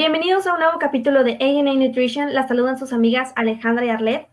Bienvenidos 0.00 0.46
a 0.46 0.54
un 0.54 0.60
nuevo 0.60 0.78
capítulo 0.78 1.24
de 1.24 1.32
ANA 1.42 1.74
Nutrition. 1.74 2.32
La 2.32 2.48
saludan 2.48 2.78
sus 2.78 2.94
amigas 2.94 3.34
Alejandra 3.36 3.84
y 3.84 3.90
Arlet. 3.90 4.28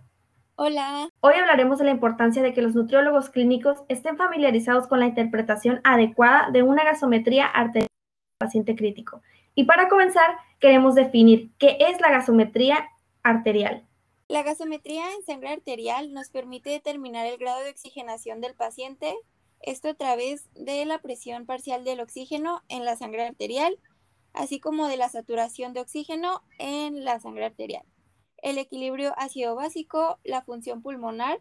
Hola. 0.55 1.09
Hoy 1.20 1.33
hablaremos 1.33 1.77
de 1.77 1.83
la 1.83 1.91
importancia 1.91 2.41
de 2.41 2.54
que 2.54 2.61
los 2.61 2.73
nutriólogos 2.73 3.29
clínicos 3.29 3.79
estén 3.89 4.15
familiarizados 4.15 4.88
con 4.88 5.01
la 5.01 5.07
interpretación 5.07 5.81
adecuada 5.83 6.51
de 6.51 6.63
una 6.63 6.85
gasometría 6.85 7.47
arterial 7.47 7.89
paciente 8.38 8.77
crítico. 8.77 9.21
Y 9.55 9.66
para 9.66 9.89
comenzar, 9.89 10.38
queremos 10.61 10.95
definir 10.95 11.52
qué 11.57 11.75
es 11.81 11.99
la 11.99 12.11
gasometría 12.11 12.88
arterial. 13.21 13.86
La 14.29 14.43
gasometría 14.43 15.04
en 15.15 15.25
sangre 15.25 15.49
arterial 15.49 16.13
nos 16.13 16.29
permite 16.29 16.70
determinar 16.70 17.25
el 17.25 17.38
grado 17.38 17.61
de 17.65 17.71
oxigenación 17.71 18.39
del 18.39 18.55
paciente, 18.55 19.13
esto 19.59 19.89
a 19.89 19.95
través 19.95 20.47
de 20.54 20.86
la 20.86 20.99
presión 20.99 21.45
parcial 21.45 21.84
del 21.84 21.99
oxígeno 21.99 22.63
en 22.70 22.86
la 22.86 22.95
sangre 22.95 23.25
arterial, 23.25 23.77
así 24.38 24.59
como 24.59 24.88
de 24.88 24.98
la 24.98 25.09
saturación 25.09 25.73
de 25.73 25.82
oxígeno 25.82 26.41
en 26.59 27.04
la 27.04 27.20
sangre 27.20 27.46
arterial, 27.46 27.84
el 28.41 28.58
equilibrio 28.58 29.13
ácido 29.18 29.55
básico, 29.55 30.20
la 30.23 30.41
función 30.41 30.82
pulmonar 30.82 31.40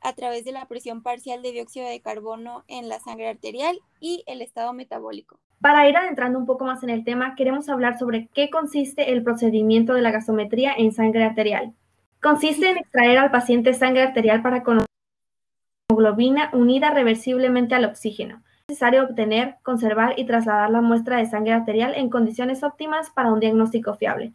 a 0.00 0.14
través 0.14 0.44
de 0.44 0.52
la 0.52 0.66
presión 0.66 1.02
parcial 1.02 1.42
de 1.42 1.52
dióxido 1.52 1.86
de 1.86 2.00
carbono 2.00 2.64
en 2.68 2.88
la 2.88 2.98
sangre 3.00 3.28
arterial 3.28 3.78
y 4.00 4.24
el 4.26 4.42
estado 4.42 4.72
metabólico. 4.72 5.38
Para 5.60 5.86
ir 5.88 5.96
adentrando 5.96 6.38
un 6.38 6.46
poco 6.46 6.64
más 6.64 6.82
en 6.82 6.90
el 6.90 7.04
tema, 7.04 7.34
queremos 7.34 7.68
hablar 7.68 7.98
sobre 7.98 8.28
qué 8.32 8.48
consiste 8.48 9.12
el 9.12 9.22
procedimiento 9.22 9.92
de 9.92 10.00
la 10.00 10.10
gasometría 10.10 10.72
en 10.74 10.92
sangre 10.92 11.24
arterial. 11.24 11.74
Consiste 12.22 12.70
en 12.70 12.78
extraer 12.78 13.18
al 13.18 13.30
paciente 13.30 13.74
sangre 13.74 14.02
arterial 14.02 14.42
para 14.42 14.62
conocer 14.62 14.86
la 14.88 15.94
hemoglobina 15.94 16.50
unida 16.54 16.90
reversiblemente 16.90 17.74
al 17.74 17.84
oxígeno. 17.84 18.42
Es 18.70 18.74
necesario 18.74 19.02
obtener, 19.02 19.56
conservar 19.64 20.16
y 20.16 20.26
trasladar 20.26 20.70
la 20.70 20.80
muestra 20.80 21.16
de 21.16 21.26
sangre 21.26 21.54
arterial 21.54 21.92
en 21.96 22.08
condiciones 22.08 22.62
óptimas 22.62 23.10
para 23.10 23.32
un 23.32 23.40
diagnóstico 23.40 23.96
fiable. 23.96 24.32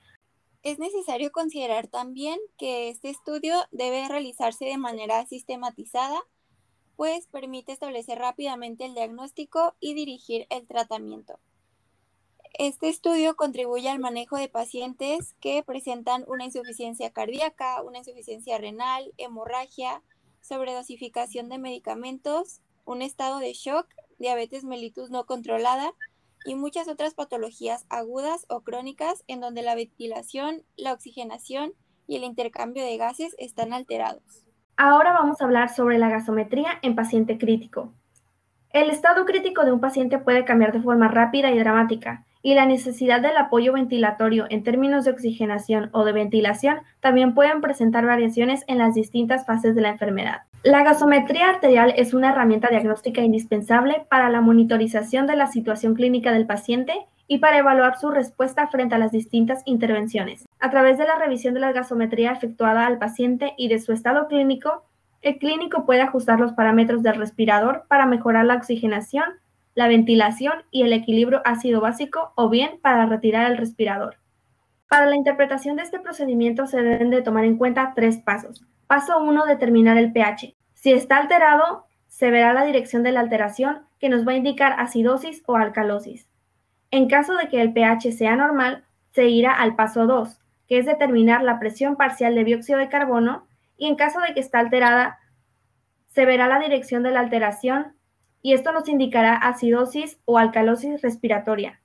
Es 0.61 0.77
necesario 0.77 1.31
considerar 1.31 1.87
también 1.87 2.37
que 2.57 2.89
este 2.89 3.09
estudio 3.09 3.55
debe 3.71 4.05
realizarse 4.09 4.65
de 4.65 4.77
manera 4.77 5.25
sistematizada, 5.25 6.19
pues 6.97 7.27
permite 7.27 7.71
establecer 7.71 8.19
rápidamente 8.19 8.83
el 8.83 8.93
diagnóstico 8.93 9.73
y 9.79 9.93
dirigir 9.93 10.47
el 10.49 10.67
tratamiento. 10.67 11.39
Este 12.59 12.89
estudio 12.89 13.37
contribuye 13.37 13.87
al 13.87 13.99
manejo 13.99 14.35
de 14.35 14.49
pacientes 14.49 15.33
que 15.39 15.63
presentan 15.63 16.25
una 16.27 16.43
insuficiencia 16.43 17.09
cardíaca, 17.09 17.81
una 17.83 17.99
insuficiencia 17.99 18.57
renal, 18.57 19.13
hemorragia, 19.15 20.03
sobredosificación 20.41 21.47
de 21.47 21.57
medicamentos, 21.57 22.59
un 22.83 23.01
estado 23.01 23.39
de 23.39 23.53
shock, 23.53 23.87
diabetes 24.17 24.63
mellitus 24.63 25.09
no 25.09 25.25
controlada 25.25 25.93
y 26.45 26.55
muchas 26.55 26.87
otras 26.87 27.13
patologías 27.13 27.85
agudas 27.89 28.45
o 28.49 28.61
crónicas 28.61 29.23
en 29.27 29.41
donde 29.41 29.63
la 29.63 29.75
ventilación, 29.75 30.63
la 30.77 30.93
oxigenación 30.93 31.73
y 32.07 32.15
el 32.17 32.23
intercambio 32.23 32.83
de 32.83 32.97
gases 32.97 33.35
están 33.39 33.73
alterados. 33.73 34.45
Ahora 34.77 35.13
vamos 35.13 35.41
a 35.41 35.45
hablar 35.45 35.73
sobre 35.73 35.97
la 35.97 36.09
gasometría 36.09 36.79
en 36.81 36.95
paciente 36.95 37.37
crítico. 37.37 37.93
El 38.71 38.89
estado 38.89 39.25
crítico 39.25 39.63
de 39.63 39.71
un 39.71 39.79
paciente 39.79 40.19
puede 40.19 40.43
cambiar 40.43 40.73
de 40.73 40.81
forma 40.81 41.07
rápida 41.07 41.49
y 41.51 41.57
dramática, 41.57 42.25
y 42.45 42.53
la 42.53 42.67
necesidad 42.67 43.21
del 43.21 43.35
apoyo 43.37 43.73
ventilatorio 43.73 44.45
en 44.51 44.61
términos 44.61 45.03
de 45.03 45.09
oxigenación 45.09 45.89
o 45.93 46.05
de 46.05 46.11
ventilación 46.11 46.77
también 46.99 47.33
pueden 47.33 47.59
presentar 47.59 48.05
variaciones 48.05 48.63
en 48.67 48.77
las 48.77 48.93
distintas 48.93 49.47
fases 49.47 49.73
de 49.73 49.81
la 49.81 49.89
enfermedad. 49.89 50.43
La 50.61 50.83
gasometría 50.83 51.49
arterial 51.49 51.95
es 51.97 52.13
una 52.13 52.29
herramienta 52.29 52.67
diagnóstica 52.67 53.21
indispensable 53.21 54.05
para 54.11 54.29
la 54.29 54.41
monitorización 54.41 55.25
de 55.25 55.35
la 55.35 55.47
situación 55.47 55.95
clínica 55.95 56.31
del 56.31 56.45
paciente 56.45 56.93
y 57.27 57.39
para 57.39 57.57
evaluar 57.57 57.97
su 57.97 58.11
respuesta 58.11 58.67
frente 58.67 58.93
a 58.93 58.99
las 58.99 59.11
distintas 59.11 59.63
intervenciones. 59.65 60.45
A 60.59 60.69
través 60.69 60.99
de 60.99 61.07
la 61.07 61.17
revisión 61.17 61.55
de 61.55 61.61
la 61.61 61.71
gasometría 61.71 62.31
efectuada 62.31 62.85
al 62.85 62.99
paciente 62.99 63.55
y 63.57 63.69
de 63.69 63.79
su 63.79 63.91
estado 63.91 64.27
clínico, 64.27 64.83
el 65.23 65.39
clínico 65.39 65.87
puede 65.87 66.01
ajustar 66.01 66.39
los 66.39 66.53
parámetros 66.53 67.01
del 67.01 67.15
respirador 67.15 67.85
para 67.87 68.05
mejorar 68.05 68.45
la 68.45 68.53
oxigenación 68.53 69.25
la 69.75 69.87
ventilación 69.87 70.63
y 70.71 70.83
el 70.83 70.93
equilibrio 70.93 71.41
ácido 71.45 71.81
básico 71.81 72.31
o 72.35 72.49
bien 72.49 72.79
para 72.81 73.05
retirar 73.05 73.51
el 73.51 73.57
respirador. 73.57 74.17
Para 74.87 75.05
la 75.05 75.15
interpretación 75.15 75.75
de 75.75 75.83
este 75.83 75.99
procedimiento 75.99 76.65
se 76.65 76.81
deben 76.81 77.09
de 77.09 77.21
tomar 77.21 77.43
en 77.43 77.57
cuenta 77.57 77.93
tres 77.95 78.17
pasos. 78.17 78.65
Paso 78.87 79.19
1, 79.19 79.45
determinar 79.45 79.97
el 79.97 80.13
pH. 80.13 80.55
Si 80.73 80.93
está 80.93 81.17
alterado, 81.17 81.85
se 82.07 82.31
verá 82.31 82.53
la 82.53 82.63
dirección 82.63 83.03
de 83.03 83.11
la 83.11 83.19
alteración 83.19 83.81
que 83.99 84.09
nos 84.09 84.25
va 84.25 84.31
a 84.31 84.37
indicar 84.37 84.79
acidosis 84.79 85.43
o 85.45 85.57
alcalosis. 85.57 86.29
En 86.91 87.09
caso 87.09 87.35
de 87.35 87.49
que 87.49 87.61
el 87.61 87.73
pH 87.73 88.13
sea 88.13 88.35
normal, 88.35 88.85
se 89.11 89.27
irá 89.27 89.51
al 89.53 89.75
paso 89.75 90.05
2, 90.05 90.39
que 90.67 90.77
es 90.77 90.85
determinar 90.85 91.43
la 91.43 91.59
presión 91.59 91.97
parcial 91.97 92.35
de 92.35 92.43
dióxido 92.43 92.79
de 92.79 92.89
carbono, 92.89 93.47
y 93.77 93.87
en 93.87 93.95
caso 93.95 94.21
de 94.21 94.33
que 94.33 94.39
está 94.39 94.59
alterada, 94.59 95.19
se 96.07 96.25
verá 96.25 96.47
la 96.47 96.59
dirección 96.59 97.03
de 97.03 97.11
la 97.11 97.19
alteración 97.19 97.95
y 98.45 98.53
esto 98.53 98.71
nos 98.71 98.87
indicará 98.87 99.37
acidosis 99.37 100.19
o 100.25 100.37
alcalosis 100.37 101.01
respiratoria. 101.01 101.81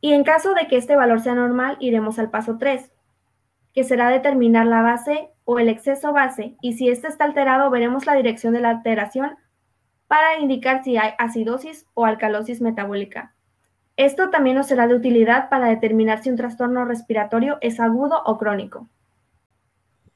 Y 0.00 0.14
en 0.14 0.24
caso 0.24 0.52
de 0.52 0.66
que 0.66 0.76
este 0.76 0.96
valor 0.96 1.20
sea 1.20 1.36
normal, 1.36 1.76
iremos 1.78 2.18
al 2.18 2.28
paso 2.28 2.58
3, 2.58 2.90
que 3.72 3.84
será 3.84 4.08
determinar 4.08 4.66
la 4.66 4.82
base 4.82 5.30
o 5.44 5.60
el 5.60 5.68
exceso 5.68 6.12
base, 6.12 6.56
y 6.60 6.72
si 6.72 6.88
este 6.88 7.06
está 7.06 7.22
alterado, 7.22 7.70
veremos 7.70 8.04
la 8.04 8.16
dirección 8.16 8.52
de 8.52 8.58
la 8.58 8.70
alteración 8.70 9.36
para 10.08 10.40
indicar 10.40 10.82
si 10.82 10.96
hay 10.96 11.12
acidosis 11.20 11.86
o 11.94 12.04
alcalosis 12.04 12.60
metabólica. 12.60 13.36
Esto 13.96 14.28
también 14.28 14.56
nos 14.56 14.66
será 14.66 14.88
de 14.88 14.96
utilidad 14.96 15.50
para 15.50 15.68
determinar 15.68 16.20
si 16.20 16.30
un 16.30 16.36
trastorno 16.36 16.84
respiratorio 16.84 17.58
es 17.60 17.78
agudo 17.78 18.20
o 18.26 18.38
crónico. 18.38 18.88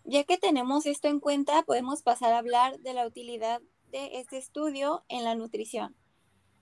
Ya 0.03 0.25
que 0.25 0.37
tenemos 0.37 0.85
esto 0.85 1.07
en 1.07 1.21
cuenta, 1.21 1.63
podemos 1.63 2.03
pasar 2.03 2.33
a 2.33 2.39
hablar 2.39 2.81
de 2.81 2.93
la 2.93 3.07
utilidad 3.07 3.61
de 3.91 4.19
este 4.19 4.39
estudio 4.39 5.05
en 5.09 5.25
la 5.25 5.35
nutrición. 5.35 5.97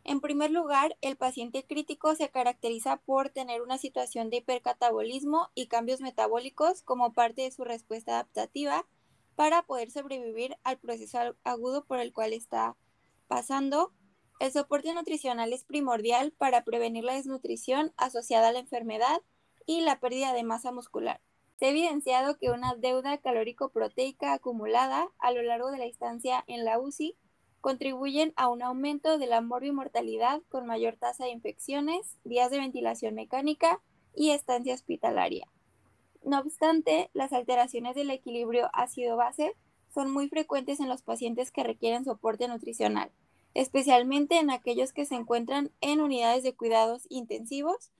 En 0.04 0.20
primer 0.20 0.50
lugar, 0.50 0.96
el 1.00 1.16
paciente 1.16 1.64
crítico 1.64 2.14
se 2.14 2.28
caracteriza 2.28 2.98
por 2.98 3.30
tener 3.30 3.62
una 3.62 3.78
situación 3.78 4.28
de 4.28 4.38
hipercatabolismo 4.38 5.48
y 5.54 5.66
cambios 5.66 6.02
metabólicos 6.02 6.82
como 6.82 7.14
parte 7.14 7.42
de 7.42 7.50
su 7.50 7.64
respuesta 7.64 8.12
adaptativa 8.12 8.86
para 9.34 9.62
poder 9.62 9.90
sobrevivir 9.90 10.58
al 10.62 10.78
proceso 10.78 11.18
agudo 11.42 11.84
por 11.86 12.00
el 12.00 12.12
cual 12.12 12.34
está 12.34 12.76
pasando. 13.28 13.92
El 14.40 14.52
soporte 14.52 14.92
nutricional 14.92 15.52
es 15.54 15.64
primordial 15.64 16.32
para 16.32 16.64
prevenir 16.64 17.04
la 17.04 17.14
desnutrición 17.14 17.92
asociada 17.96 18.48
a 18.48 18.52
la 18.52 18.58
enfermedad 18.58 19.22
y 19.64 19.80
la 19.80 20.00
pérdida 20.00 20.34
de 20.34 20.44
masa 20.44 20.70
muscular. 20.70 21.20
Se 21.64 21.68
ha 21.68 21.70
evidenciado 21.70 22.36
que 22.36 22.50
una 22.50 22.74
deuda 22.74 23.16
calórico-proteica 23.16 24.34
acumulada 24.34 25.08
a 25.18 25.32
lo 25.32 25.40
largo 25.40 25.70
de 25.70 25.78
la 25.78 25.86
estancia 25.86 26.44
en 26.46 26.66
la 26.66 26.78
UCI 26.78 27.16
contribuyen 27.62 28.34
a 28.36 28.50
un 28.50 28.62
aumento 28.62 29.16
de 29.16 29.26
la 29.26 29.40
morbimortalidad 29.40 30.42
con 30.50 30.66
mayor 30.66 30.96
tasa 30.98 31.24
de 31.24 31.30
infecciones, 31.30 32.18
días 32.22 32.50
de 32.50 32.58
ventilación 32.58 33.14
mecánica 33.14 33.80
y 34.14 34.32
estancia 34.32 34.74
hospitalaria. 34.74 35.48
No 36.22 36.38
obstante, 36.38 37.08
las 37.14 37.32
alteraciones 37.32 37.94
del 37.94 38.10
equilibrio 38.10 38.68
ácido-base 38.74 39.56
son 39.88 40.12
muy 40.12 40.28
frecuentes 40.28 40.80
en 40.80 40.90
los 40.90 41.00
pacientes 41.00 41.50
que 41.50 41.64
requieren 41.64 42.04
soporte 42.04 42.46
nutricional, 42.46 43.10
especialmente 43.54 44.38
en 44.38 44.50
aquellos 44.50 44.92
que 44.92 45.06
se 45.06 45.14
encuentran 45.14 45.72
en 45.80 46.02
unidades 46.02 46.42
de 46.42 46.54
cuidados 46.54 47.06
intensivos 47.08 47.90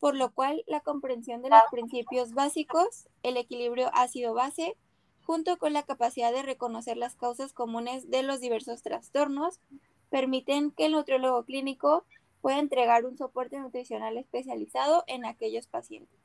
por 0.00 0.16
lo 0.16 0.32
cual 0.32 0.64
la 0.66 0.80
comprensión 0.80 1.42
de 1.42 1.50
los 1.50 1.60
principios 1.70 2.32
básicos, 2.32 3.06
el 3.22 3.36
equilibrio 3.36 3.90
ácido-base, 3.92 4.76
junto 5.22 5.58
con 5.58 5.74
la 5.74 5.84
capacidad 5.84 6.32
de 6.32 6.42
reconocer 6.42 6.96
las 6.96 7.14
causas 7.14 7.52
comunes 7.52 8.10
de 8.10 8.22
los 8.22 8.40
diversos 8.40 8.82
trastornos, 8.82 9.60
permiten 10.08 10.72
que 10.72 10.86
el 10.86 10.92
nutriólogo 10.92 11.44
clínico 11.44 12.04
pueda 12.40 12.58
entregar 12.58 13.04
un 13.04 13.16
soporte 13.16 13.60
nutricional 13.60 14.16
especializado 14.16 15.04
en 15.06 15.26
aquellos 15.26 15.66
pacientes. 15.66 16.18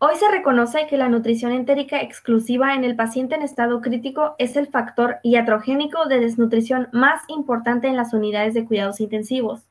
Hoy 0.00 0.14
se 0.16 0.30
reconoce 0.30 0.86
que 0.86 0.96
la 0.96 1.08
nutrición 1.08 1.52
entérica 1.52 2.00
exclusiva 2.00 2.74
en 2.74 2.84
el 2.84 2.96
paciente 2.96 3.34
en 3.34 3.42
estado 3.42 3.80
crítico 3.80 4.36
es 4.38 4.56
el 4.56 4.68
factor 4.68 5.18
iatrogénico 5.24 6.06
de 6.06 6.20
desnutrición 6.20 6.88
más 6.92 7.22
importante 7.28 7.88
en 7.88 7.96
las 7.96 8.14
unidades 8.14 8.54
de 8.54 8.64
cuidados 8.64 9.00
intensivos. 9.00 9.67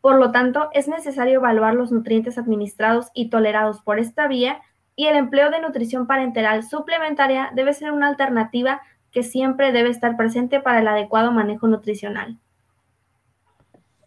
Por 0.00 0.18
lo 0.18 0.32
tanto, 0.32 0.70
es 0.72 0.88
necesario 0.88 1.36
evaluar 1.36 1.74
los 1.74 1.92
nutrientes 1.92 2.38
administrados 2.38 3.08
y 3.14 3.28
tolerados 3.28 3.82
por 3.82 3.98
esta 3.98 4.28
vía 4.28 4.62
y 4.96 5.06
el 5.06 5.16
empleo 5.16 5.50
de 5.50 5.60
nutrición 5.60 6.06
parenteral 6.06 6.62
suplementaria 6.62 7.50
debe 7.54 7.74
ser 7.74 7.92
una 7.92 8.08
alternativa 8.08 8.80
que 9.12 9.22
siempre 9.22 9.72
debe 9.72 9.90
estar 9.90 10.16
presente 10.16 10.60
para 10.60 10.80
el 10.80 10.88
adecuado 10.88 11.32
manejo 11.32 11.66
nutricional. 11.68 12.38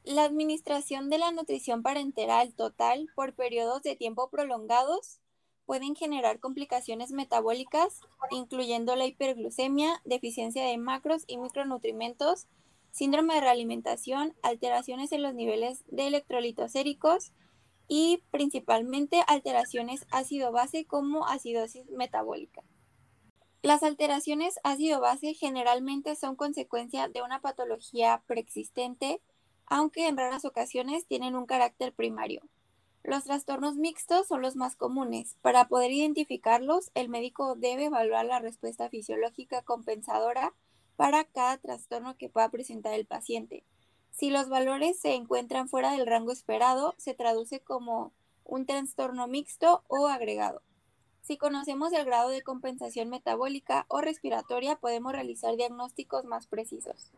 La 0.03 0.25
administración 0.25 1.09
de 1.09 1.17
la 1.17 1.31
nutrición 1.31 1.81
parenteral 1.81 2.53
total 2.53 3.07
por 3.15 3.33
periodos 3.33 3.83
de 3.83 3.95
tiempo 3.95 4.29
prolongados 4.29 5.19
pueden 5.65 5.95
generar 5.95 6.39
complicaciones 6.39 7.11
metabólicas, 7.11 8.01
incluyendo 8.31 8.95
la 8.95 9.05
hiperglucemia, 9.05 10.01
deficiencia 10.03 10.65
de 10.65 10.77
macros 10.77 11.23
y 11.27 11.37
micronutrimentos, 11.37 12.47
síndrome 12.93 13.33
de 13.33 13.41
realimentación, 13.41 14.35
alteraciones 14.43 15.11
en 15.11 15.23
los 15.23 15.33
niveles 15.33 15.83
de 15.87 16.05
electrolitos 16.05 16.71
séricos 16.71 17.33
y 17.87 18.23
principalmente 18.29 19.23
alteraciones 19.27 20.05
ácido-base 20.11 20.85
como 20.85 21.27
acidosis 21.27 21.89
metabólica. 21.89 22.61
Las 23.63 23.81
alteraciones 23.81 24.59
ácido-base 24.63 25.33
generalmente 25.33 26.15
son 26.15 26.35
consecuencia 26.35 27.07
de 27.07 27.23
una 27.23 27.41
patología 27.41 28.21
preexistente, 28.27 29.21
aunque 29.65 30.07
en 30.07 30.15
raras 30.15 30.45
ocasiones 30.45 31.07
tienen 31.07 31.35
un 31.35 31.47
carácter 31.47 31.93
primario. 31.93 32.41
Los 33.03 33.23
trastornos 33.23 33.75
mixtos 33.75 34.27
son 34.27 34.41
los 34.43 34.55
más 34.55 34.75
comunes. 34.75 35.35
Para 35.41 35.67
poder 35.67 35.91
identificarlos, 35.91 36.91
el 36.93 37.09
médico 37.09 37.55
debe 37.55 37.85
evaluar 37.85 38.25
la 38.25 38.39
respuesta 38.39 38.87
fisiológica 38.89 39.63
compensadora 39.63 40.53
para 40.95 41.23
cada 41.23 41.57
trastorno 41.57 42.15
que 42.17 42.29
pueda 42.29 42.49
presentar 42.49 42.93
el 42.93 43.05
paciente. 43.05 43.63
Si 44.11 44.29
los 44.29 44.49
valores 44.49 44.99
se 44.99 45.15
encuentran 45.15 45.67
fuera 45.67 45.91
del 45.91 46.05
rango 46.05 46.31
esperado, 46.31 46.93
se 46.97 47.13
traduce 47.13 47.59
como 47.59 48.13
un 48.45 48.65
trastorno 48.65 49.27
mixto 49.27 49.83
o 49.87 50.07
agregado. 50.07 50.61
Si 51.21 51.37
conocemos 51.37 51.93
el 51.93 52.05
grado 52.05 52.29
de 52.29 52.41
compensación 52.41 53.09
metabólica 53.09 53.85
o 53.87 54.01
respiratoria, 54.01 54.75
podemos 54.75 55.13
realizar 55.13 55.55
diagnósticos 55.55 56.25
más 56.25 56.47
precisos. 56.47 57.11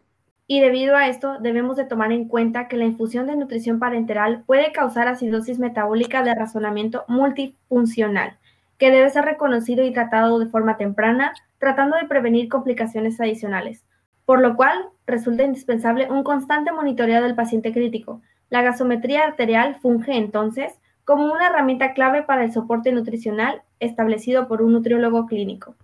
Y 0.47 0.61
debido 0.61 0.95
a 0.95 1.07
esto, 1.07 1.39
debemos 1.39 1.75
de 1.75 1.85
tomar 1.85 2.11
en 2.11 2.27
cuenta 2.27 2.67
que 2.67 2.77
la 2.77 2.85
infusión 2.85 3.25
de 3.25 3.35
nutrición 3.35 3.79
parenteral 3.79 4.43
puede 4.45 4.71
causar 4.71 5.07
acidosis 5.07 5.57
metabólica 5.57 6.21
de 6.21 6.35
razonamiento 6.35 7.03
multifuncional, 7.07 8.37
que 8.77 8.91
debe 8.91 9.09
ser 9.09 9.25
reconocido 9.25 9.83
y 9.83 9.91
tratado 9.91 10.37
de 10.37 10.45
forma 10.45 10.77
temprana, 10.77 11.33
tratando 11.57 11.97
de 11.97 12.07
prevenir 12.07 12.49
complicaciones 12.49 13.19
adicionales, 13.19 13.83
por 14.25 14.41
lo 14.41 14.55
cual 14.55 14.89
resulta 15.05 15.43
indispensable 15.43 16.09
un 16.09 16.23
constante 16.23 16.71
monitoreo 16.71 17.21
del 17.21 17.35
paciente 17.35 17.71
crítico. 17.71 18.21
La 18.49 18.61
gasometría 18.61 19.23
arterial 19.23 19.75
funge 19.75 20.17
entonces 20.17 20.73
como 21.03 21.31
una 21.31 21.47
herramienta 21.47 21.93
clave 21.93 22.23
para 22.23 22.43
el 22.43 22.51
soporte 22.51 22.91
nutricional 22.91 23.61
establecido 23.79 24.47
por 24.47 24.61
un 24.61 24.73
nutriólogo 24.73 25.25
clínico. 25.27 25.75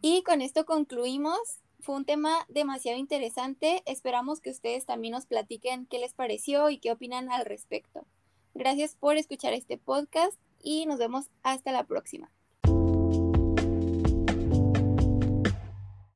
Y 0.00 0.22
con 0.22 0.40
esto 0.40 0.64
concluimos 0.64 1.60
fue 1.84 1.96
un 1.96 2.06
tema 2.06 2.46
demasiado 2.48 2.98
interesante. 2.98 3.82
Esperamos 3.84 4.40
que 4.40 4.50
ustedes 4.50 4.86
también 4.86 5.12
nos 5.12 5.26
platiquen 5.26 5.84
qué 5.86 5.98
les 5.98 6.14
pareció 6.14 6.70
y 6.70 6.78
qué 6.78 6.90
opinan 6.90 7.30
al 7.30 7.44
respecto. 7.44 8.06
Gracias 8.54 8.96
por 8.96 9.16
escuchar 9.16 9.52
este 9.52 9.76
podcast 9.76 10.38
y 10.62 10.86
nos 10.86 10.98
vemos 10.98 11.26
hasta 11.42 11.72
la 11.72 11.84
próxima. 11.84 12.30